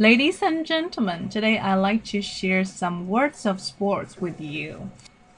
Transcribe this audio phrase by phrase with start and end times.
[0.00, 4.88] Ladies and gentlemen, today I like to share some words of sports with you.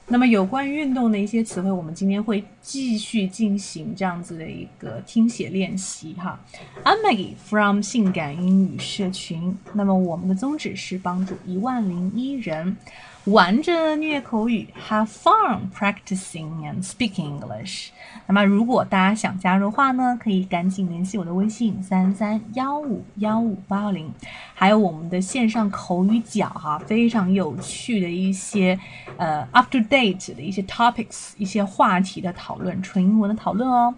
[0.07, 6.39] 那么有关运动的一些词汇，我们今天会继续进行这样子的一个听写练习哈。
[6.85, 9.57] I'm Maggie from 性感英语社群。
[9.73, 12.77] 那么我们的宗旨是帮助一万零一人。
[13.25, 17.87] 玩着虐口语，have fun practicing and speaking English。
[18.27, 24.11] 那么，如果大家想加入的话呢，可以赶紧联系我的微信三三幺五幺五八零，
[24.53, 28.79] 还有我们的线上口语角哈，非常有趣的一些
[29.17, 33.93] 呃 up to date 的一些 topics，一些话题的讨论，纯英文的讨论哦，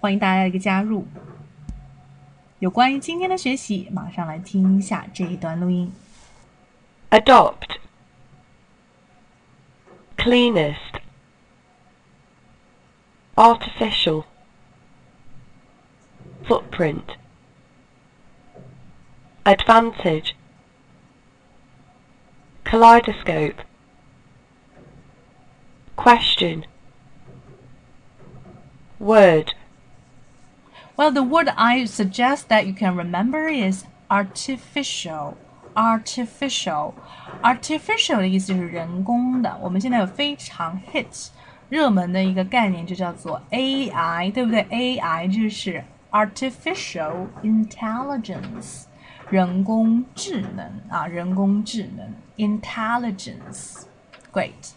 [0.00, 1.06] 欢迎大家的一个加入。
[2.60, 5.92] 有关于今天的学习，马上来听一下这一段录音。
[7.10, 7.78] Adopt.
[10.16, 11.00] Cleanest.
[13.34, 14.24] Artificial.
[16.46, 17.16] Footprint.
[19.45, 20.35] advantage
[22.63, 23.61] kaleidoscope
[25.95, 26.65] question
[28.99, 29.53] word
[30.97, 35.35] Well, the word I suggest that you can remember is artificial.
[35.75, 36.93] artificial
[37.43, 39.57] artificial 的意思是人工的。
[39.61, 41.27] 我们现在有非常 hit
[41.67, 44.63] 热门的一个概念，就叫做 AI，对不对？
[44.69, 48.85] AI 就是 artificial intelligence，
[49.30, 53.84] 人工智能啊，人工智能 intelligence。
[54.32, 54.72] Great。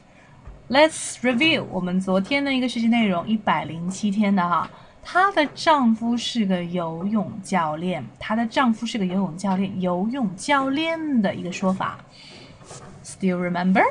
[0.69, 4.69] Let's review 我们昨天的一个学习内容，一百零七天的哈。
[5.01, 8.05] 她的丈夫是个游泳教练。
[8.19, 11.97] 她的丈夫是个游泳教练，游泳教练的一个说法。
[13.03, 13.83] Still remember?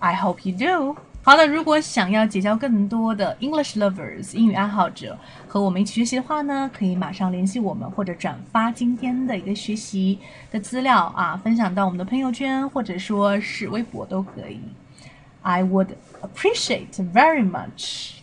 [0.00, 0.96] I hope you do.
[1.26, 10.18] 好的，如果想要结交更多的 English lovers 英语爱好者和我们一起学习的话呢，可以马上联系我们，或者转发今天的一个学习
[10.50, 14.60] 的资料啊，分享到我们的朋友圈或者说是微博都可以。
[15.40, 18.16] I would appreciate very much.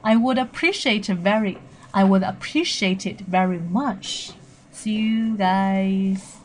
[0.00, 1.58] I would appreciate very
[1.90, 4.30] I would appreciate it very much.
[4.72, 6.43] See you guys.